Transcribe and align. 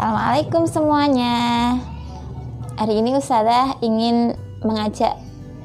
Assalamualaikum 0.00 0.64
semuanya. 0.64 1.36
Hari 2.80 3.04
ini 3.04 3.20
Ustazah 3.20 3.84
ingin 3.84 4.32
mengajak 4.64 5.12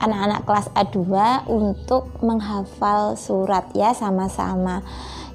anak-anak 0.04 0.44
kelas 0.44 0.68
A2 0.76 1.08
untuk 1.48 2.12
menghafal 2.20 3.16
surat 3.16 3.72
ya 3.72 3.96
sama-sama. 3.96 4.84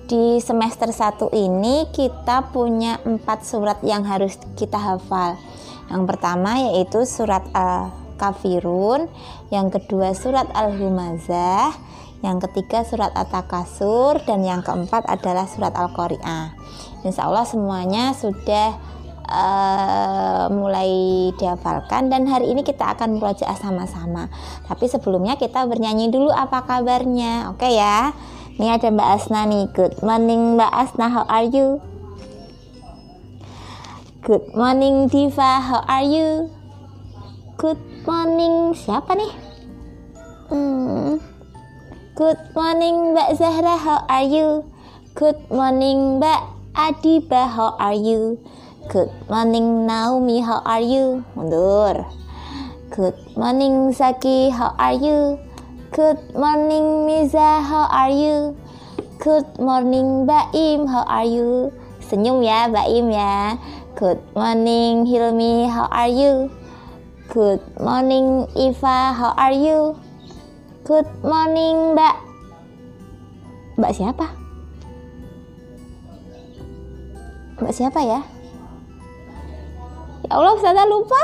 Di 0.05 0.37
semester 0.45 0.93
1 0.93 1.33
ini 1.33 1.89
kita 1.97 2.53
punya 2.53 3.01
empat 3.01 3.41
surat 3.49 3.81
yang 3.81 4.05
harus 4.05 4.37
kita 4.53 4.77
hafal. 4.77 5.41
Yang 5.89 6.05
pertama 6.05 6.61
yaitu 6.61 7.09
surat 7.09 7.41
Al-Kafirun 7.57 9.09
Yang 9.49 9.81
kedua 9.81 10.13
surat 10.13 10.47
Al-Humazah 10.53 11.73
Yang 12.21 12.47
ketiga 12.47 12.85
surat 12.85 13.11
At-Takasur 13.17 14.23
Dan 14.29 14.45
yang 14.45 14.61
keempat 14.61 15.09
adalah 15.09 15.49
surat 15.49 15.73
Al-Qari'ah. 15.73 16.53
Insya 17.01 17.33
Allah 17.33 17.49
semuanya 17.49 18.13
sudah 18.13 18.90
uh, 19.31 20.51
mulai 20.51 20.91
dihafalkan 21.39 22.11
dan 22.11 22.27
hari 22.27 22.51
ini 22.51 22.67
kita 22.67 22.99
akan 22.99 23.23
merujaah 23.23 23.55
sama-sama. 23.55 24.27
Tapi 24.67 24.91
sebelumnya 24.91 25.39
kita 25.39 25.65
bernyanyi 25.71 26.11
dulu 26.11 26.35
apa 26.35 26.67
kabarnya. 26.67 27.55
Oke 27.55 27.71
okay 27.71 27.79
ya. 27.79 28.11
Ini 28.61 28.77
ada 28.77 28.93
Mbak 28.93 29.09
Asna 29.17 29.49
nih. 29.49 29.65
Good 29.73 30.05
morning 30.05 30.61
Mbak 30.61 30.73
Asna, 30.75 31.07
how 31.09 31.25
are 31.31 31.49
you? 31.49 31.81
Good 34.21 34.53
morning 34.53 35.09
Diva, 35.09 35.65
how 35.65 35.81
are 35.89 36.05
you? 36.05 36.53
Good 37.57 37.81
morning 38.05 38.77
siapa 38.77 39.17
nih? 39.17 39.33
Hmm. 40.53 41.17
Good 42.21 42.53
morning 42.53 43.17
Mbak 43.17 43.41
Zahra, 43.41 43.81
how 43.81 44.05
are 44.13 44.29
you? 44.29 44.69
Good 45.17 45.41
morning 45.49 46.21
Mbak 46.21 46.41
Adiba, 46.77 47.49
how 47.49 47.81
are 47.81 47.97
you? 47.97 48.37
Good 48.89 49.13
morning 49.29 49.85
Naomi, 49.85 50.41
how 50.41 50.65
are 50.65 50.81
you? 50.81 51.21
Mundur. 51.37 52.01
Good 52.89 53.13
morning 53.37 53.93
Zaki, 53.93 54.49
how 54.49 54.73
are 54.81 54.97
you? 54.97 55.37
Good 55.93 56.17
morning 56.33 57.05
Miza, 57.05 57.61
how 57.61 57.85
are 57.93 58.09
you? 58.09 58.57
Good 59.21 59.45
morning 59.61 60.25
Baim, 60.25 60.89
how 60.89 61.05
are 61.05 61.29
you? 61.29 61.77
Senyum 62.01 62.41
ya 62.41 62.73
Baim 62.73 63.13
ya. 63.13 63.61
Good 64.01 64.17
morning 64.33 65.05
Hilmi, 65.05 65.69
how 65.69 65.85
are 65.93 66.09
you? 66.09 66.49
Good 67.29 67.61
morning 67.77 68.49
Iva, 68.57 69.13
how 69.13 69.37
are 69.37 69.53
you? 69.53 69.93
Good 70.89 71.05
morning 71.21 71.93
Mbak. 71.93 72.17
Mbak 73.77 73.93
siapa? 73.93 74.27
Mbak 77.61 77.77
siapa 77.77 78.01
ya? 78.01 78.40
Ya 80.31 80.39
Allah, 80.39 80.55
saya 80.63 80.87
lupa. 80.87 81.19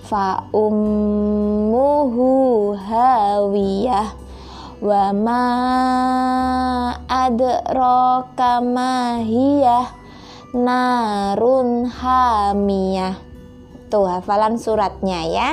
fa 0.07 0.47
ummuhu 0.55 2.31
hawiyah 2.79 4.15
wa 4.79 5.11
ma 5.11 5.43
adraka 7.11 8.63
ma 8.63 9.19
hiya 9.19 9.91
narun 10.55 11.91
hamiyah. 11.91 13.19
Tuh 13.91 14.07
hafalan 14.07 14.55
suratnya 14.55 15.27
ya. 15.27 15.49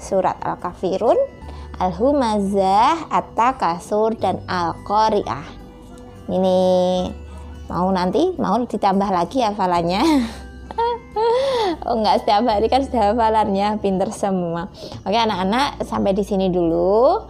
Surat 0.00 0.40
al-kafirun 0.40 1.16
al-humazah 1.76 3.08
at-takasur 3.12 4.16
dan 4.16 4.40
al-qari'ah. 4.48 5.44
Ini 6.28 6.60
mau 7.68 7.88
nanti 7.92 8.32
mau 8.40 8.56
ditambah 8.64 9.10
lagi 9.12 9.44
hafalannya 9.44 10.02
enggak 11.84 12.24
setiap 12.24 12.44
hari 12.44 12.68
kan 12.68 12.84
sudah 12.84 13.12
hafalannya 13.12 13.80
pinter 13.80 14.12
semua. 14.12 14.68
Oke 15.04 15.16
anak-anak 15.16 15.84
sampai 15.84 16.12
di 16.12 16.24
sini 16.24 16.52
dulu. 16.52 17.24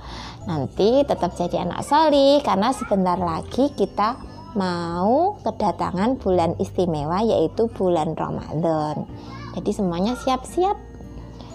Nanti 0.48 1.04
tetap 1.06 1.36
jadi 1.36 1.62
anak 1.62 1.84
soli 1.84 2.40
karena 2.42 2.74
sebentar 2.74 3.20
lagi 3.20 3.70
kita 3.76 4.18
mau 4.58 5.38
kedatangan 5.46 6.18
bulan 6.18 6.58
istimewa 6.58 7.22
yaitu 7.22 7.70
bulan 7.70 8.18
Ramadan. 8.18 9.06
Jadi 9.54 9.70
semuanya 9.70 10.18
siap-siap. 10.18 10.74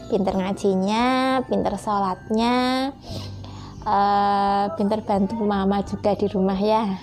Pinter 0.05 0.37
ngajinya 0.37 1.41
pinter 1.49 1.73
sholatnya 1.81 2.93
uh, 3.85 4.65
pinter 4.77 5.01
bantu 5.01 5.33
mama 5.41 5.81
juga 5.81 6.13
di 6.13 6.29
rumah 6.29 6.59
ya. 6.61 7.01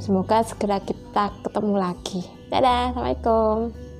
Semoga 0.00 0.44
segera 0.44 0.80
kita 0.80 1.32
ketemu 1.44 1.74
lagi. 1.76 2.20
Dadah 2.52 2.92
assalamualaikum 2.92 3.91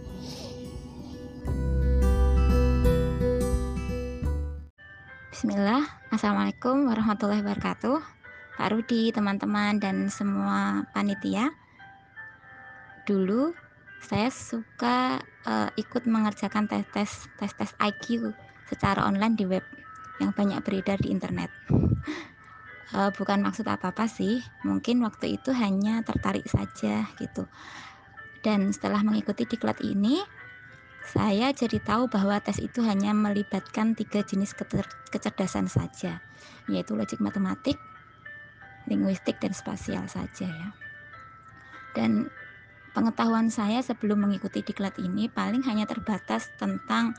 Bismillah, 5.43 5.83
Assalamualaikum 6.15 6.87
warahmatullahi 6.87 7.43
wabarakatuh. 7.43 7.99
Pak 8.63 8.69
Rudi, 8.71 9.11
teman-teman, 9.11 9.75
dan 9.83 10.07
semua 10.07 10.87
panitia. 10.95 11.51
Dulu 13.03 13.51
saya 13.99 14.31
suka 14.31 15.19
uh, 15.43 15.67
ikut 15.75 16.07
mengerjakan 16.07 16.71
tes-tes 16.71 17.27
tes-tes 17.43 17.75
IQ 17.83 18.31
secara 18.71 19.03
online 19.03 19.35
di 19.35 19.43
web 19.43 19.67
yang 20.23 20.31
banyak 20.31 20.63
beredar 20.63 21.03
di 21.03 21.11
internet. 21.11 21.51
Uh, 22.95 23.11
bukan 23.19 23.43
maksud 23.43 23.67
apa-apa 23.67 24.07
sih 24.07 24.39
mungkin 24.63 25.03
waktu 25.03 25.43
itu 25.43 25.51
hanya 25.51 26.07
tertarik 26.07 26.47
saja 26.47 27.11
gitu. 27.19 27.51
Dan 28.47 28.71
setelah 28.71 29.03
mengikuti 29.03 29.43
diklat 29.43 29.83
ini 29.83 30.23
saya 31.03 31.51
jadi 31.51 31.83
tahu 31.83 32.07
bahwa 32.07 32.39
tes 32.39 32.63
itu 32.63 32.79
hanya 32.87 33.11
melibatkan 33.11 33.99
tiga 33.99 34.23
jenis 34.23 34.55
kecerdasan 35.11 35.67
saja, 35.67 36.23
yaitu 36.71 36.95
logik 36.95 37.19
matematik, 37.19 37.75
linguistik, 38.87 39.43
dan 39.43 39.51
spasial 39.51 40.07
saja 40.07 40.47
ya. 40.47 40.69
Dan 41.93 42.31
pengetahuan 42.95 43.51
saya 43.51 43.83
sebelum 43.83 44.25
mengikuti 44.25 44.63
diklat 44.63 44.95
ini 45.03 45.27
paling 45.27 45.67
hanya 45.67 45.91
terbatas 45.91 46.49
tentang 46.57 47.19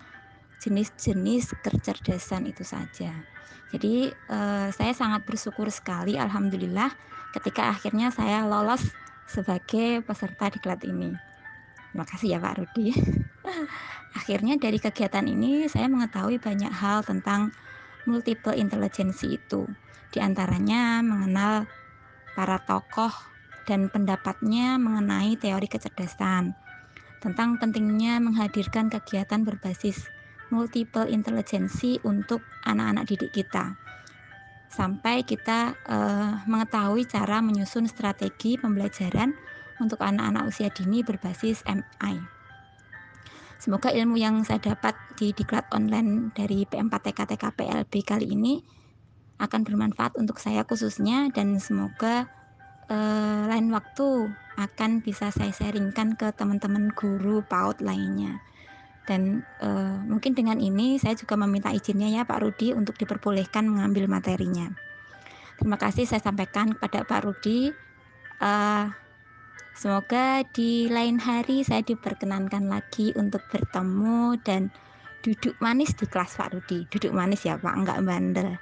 jenis-jenis 0.64 1.60
kecerdasan 1.60 2.48
itu 2.48 2.64
saja. 2.64 3.12
Jadi 3.76 4.08
eh, 4.10 4.68
saya 4.72 4.94
sangat 4.96 5.28
bersyukur 5.28 5.68
sekali, 5.68 6.16
alhamdulillah, 6.16 6.94
ketika 7.36 7.74
akhirnya 7.74 8.16
saya 8.16 8.48
lolos 8.48 8.86
sebagai 9.28 10.06
peserta 10.08 10.48
diklat 10.54 10.80
ini. 10.88 11.12
Terima 11.92 12.06
kasih 12.08 12.38
ya 12.38 12.40
Pak 12.40 12.54
Rudi. 12.64 12.90
Akhirnya 14.14 14.56
dari 14.56 14.80
kegiatan 14.80 15.26
ini 15.28 15.68
saya 15.68 15.90
mengetahui 15.90 16.40
banyak 16.40 16.72
hal 16.72 17.04
tentang 17.04 17.52
multiple 18.08 18.56
intelligence 18.56 19.24
itu. 19.26 19.68
Di 20.14 20.22
antaranya 20.22 21.02
mengenal 21.02 21.66
para 22.38 22.62
tokoh 22.64 23.12
dan 23.66 23.88
pendapatnya 23.88 24.78
mengenai 24.78 25.40
teori 25.40 25.66
kecerdasan. 25.66 26.54
Tentang 27.24 27.56
pentingnya 27.56 28.20
menghadirkan 28.20 28.92
kegiatan 28.92 29.48
berbasis 29.48 30.04
multiple 30.52 31.08
intelligence 31.08 31.80
untuk 32.04 32.44
anak-anak 32.68 33.08
didik 33.08 33.32
kita. 33.32 33.74
Sampai 34.68 35.24
kita 35.24 35.78
uh, 35.86 36.44
mengetahui 36.50 37.06
cara 37.06 37.40
menyusun 37.40 37.86
strategi 37.86 38.58
pembelajaran 38.58 39.32
untuk 39.80 40.02
anak-anak 40.02 40.50
usia 40.50 40.70
dini 40.74 41.06
berbasis 41.06 41.62
MI. 41.70 42.33
Semoga 43.64 43.96
ilmu 43.96 44.20
yang 44.20 44.44
saya 44.44 44.60
dapat 44.60 44.92
di 45.16 45.32
diklat 45.32 45.64
online 45.72 46.36
dari 46.36 46.68
P4TK 46.68 47.32
TKPLB 47.32 47.94
kali 48.04 48.36
ini 48.36 48.60
akan 49.40 49.64
bermanfaat 49.64 50.20
untuk 50.20 50.36
saya 50.36 50.68
khususnya 50.68 51.32
dan 51.32 51.64
semoga 51.64 52.28
eh, 52.92 53.42
lain 53.48 53.72
waktu 53.72 54.36
akan 54.60 55.00
bisa 55.00 55.32
saya 55.32 55.56
sharingkan 55.56 56.20
ke 56.20 56.36
teman-teman 56.36 56.92
guru 56.92 57.40
PAUD 57.48 57.80
lainnya. 57.80 58.44
Dan 59.08 59.48
eh, 59.64 59.96
mungkin 60.12 60.36
dengan 60.36 60.60
ini 60.60 61.00
saya 61.00 61.16
juga 61.16 61.40
meminta 61.40 61.72
izinnya 61.72 62.12
ya 62.12 62.28
Pak 62.28 62.44
Rudi 62.44 62.76
untuk 62.76 63.00
diperbolehkan 63.00 63.64
mengambil 63.64 64.12
materinya. 64.12 64.76
Terima 65.56 65.80
kasih 65.80 66.04
saya 66.04 66.20
sampaikan 66.20 66.76
kepada 66.76 67.08
Pak 67.08 67.22
Rudi. 67.24 67.72
Uh, 68.44 68.92
Semoga 69.74 70.46
di 70.54 70.86
lain 70.86 71.18
hari 71.18 71.66
saya 71.66 71.82
diperkenankan 71.82 72.70
lagi 72.70 73.10
untuk 73.18 73.42
bertemu 73.50 74.38
dan 74.46 74.70
duduk 75.26 75.58
manis 75.58 75.98
di 75.98 76.06
kelas 76.06 76.38
Pak 76.38 76.54
Rudi. 76.54 76.86
Duduk 76.94 77.10
manis 77.10 77.42
ya 77.42 77.58
Pak, 77.58 77.74
enggak 77.74 78.06
bandel. 78.06 78.54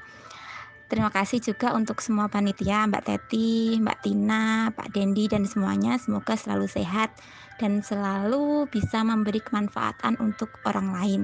Terima 0.88 1.12
kasih 1.12 1.44
juga 1.44 1.76
untuk 1.76 2.00
semua 2.00 2.32
panitia, 2.32 2.88
Mbak 2.88 3.04
Teti, 3.08 3.80
Mbak 3.80 4.00
Tina, 4.04 4.72
Pak 4.72 4.92
Dendi, 4.96 5.28
dan 5.28 5.44
semuanya. 5.44 6.00
Semoga 6.00 6.36
selalu 6.36 6.68
sehat 6.68 7.16
dan 7.60 7.84
selalu 7.84 8.68
bisa 8.72 9.04
memberi 9.04 9.44
kemanfaatan 9.44 10.16
untuk 10.20 10.52
orang 10.64 10.96
lain. 10.96 11.22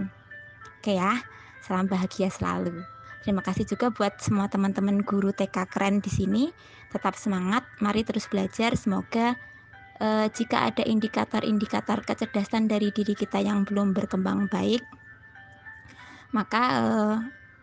Oke 0.79 0.96
ya, 1.00 1.20
salam 1.63 1.88
bahagia 1.88 2.27
selalu. 2.27 2.79
Terima 3.24 3.44
kasih 3.44 3.67
juga 3.67 3.91
buat 3.91 4.20
semua 4.24 4.48
teman-teman 4.48 5.03
guru 5.03 5.36
TK 5.36 5.67
keren 5.67 6.00
di 6.00 6.12
sini. 6.12 6.44
Tetap 6.91 7.20
semangat, 7.20 7.67
mari 7.84 8.08
terus 8.08 8.24
belajar. 8.32 8.72
Semoga 8.79 9.36
e, 9.98 10.30
jika 10.32 10.70
ada 10.70 10.84
indikator-indikator 10.86 12.06
kecerdasan 12.06 12.70
dari 12.70 12.94
diri 12.94 13.18
kita 13.18 13.42
yang 13.42 13.66
belum 13.66 13.94
berkembang 13.98 14.50
baik, 14.50 14.82
maka 16.32 16.62
e, 16.77 16.86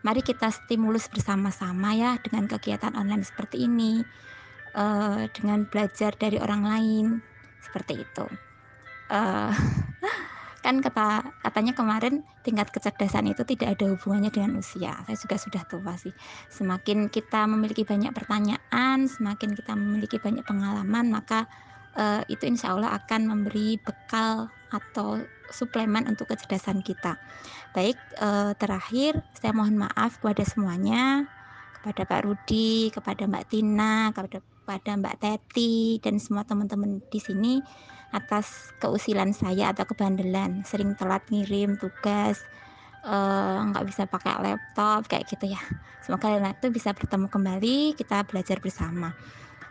mari 0.03 0.21
kita 0.21 0.51
stimulus 0.51 1.07
bersama-sama 1.09 1.95
ya 1.95 2.19
dengan 2.21 2.45
kegiatan 2.45 2.93
online 2.93 3.23
seperti 3.23 3.65
ini, 3.65 4.03
e, 4.75 4.85
dengan 5.31 5.65
belajar 5.67 6.13
dari 6.15 6.37
orang 6.37 6.61
lain 6.63 7.05
seperti 7.63 8.03
itu. 8.03 8.25
E, 9.09 9.19
kan 10.65 10.81
kata 10.81 11.21
katanya 11.45 11.77
kemarin 11.77 12.25
tingkat 12.41 12.73
kecerdasan 12.73 13.29
itu 13.29 13.45
tidak 13.45 13.77
ada 13.77 13.85
hubungannya 13.93 14.33
dengan 14.33 14.57
usia. 14.57 14.97
Saya 15.05 15.13
juga 15.13 15.37
sudah 15.37 15.63
tua 15.69 15.93
sih. 15.93 16.09
Semakin 16.49 17.13
kita 17.13 17.45
memiliki 17.45 17.85
banyak 17.85 18.09
pertanyaan, 18.09 19.05
semakin 19.05 19.53
kita 19.53 19.77
memiliki 19.77 20.17
banyak 20.17 20.41
pengalaman, 20.41 21.13
maka 21.13 21.45
uh, 21.95 22.21
itu 22.27 22.43
insya 22.45 22.75
Allah 22.75 22.95
akan 22.95 23.27
memberi 23.27 23.79
bekal 23.81 24.51
atau 24.71 25.23
suplemen 25.49 26.05
untuk 26.09 26.31
kecerdasan 26.31 26.83
kita. 26.83 27.17
Baik, 27.71 27.97
uh, 28.19 28.55
terakhir 28.55 29.19
saya 29.35 29.51
mohon 29.51 29.79
maaf 29.79 30.19
kepada 30.19 30.43
semuanya, 30.47 31.27
kepada 31.79 32.01
Pak 32.07 32.21
Rudi, 32.25 32.89
kepada 32.89 33.29
Mbak 33.29 33.45
Tina, 33.51 34.09
kepada, 34.09 34.41
kepada 34.41 34.91
Mbak 34.97 35.15
Teti 35.21 36.01
dan 36.01 36.17
semua 36.17 36.41
teman-teman 36.47 36.97
di 37.13 37.19
sini 37.21 37.61
atas 38.15 38.71
keusilan 38.79 39.35
saya 39.35 39.75
atau 39.75 39.83
kebandelan, 39.85 40.63
sering 40.63 40.95
telat 40.95 41.21
ngirim 41.27 41.75
tugas, 41.75 42.41
eh, 43.03 43.57
nggak 43.69 43.83
uh, 43.83 43.87
bisa 43.87 44.07
pakai 44.07 44.39
laptop 44.39 45.05
kayak 45.11 45.27
gitu 45.27 45.51
ya. 45.51 45.59
Semoga 45.99 46.31
lain 46.31 46.47
waktu 46.47 46.71
bisa 46.71 46.95
bertemu 46.95 47.27
kembali 47.27 47.77
kita 47.99 48.23
belajar 48.23 48.57
bersama 48.63 49.11